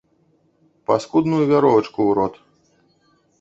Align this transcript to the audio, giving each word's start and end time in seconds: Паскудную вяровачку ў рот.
Паскудную 0.91 1.41
вяровачку 1.51 1.99
ў 2.09 2.17
рот. 2.21 2.35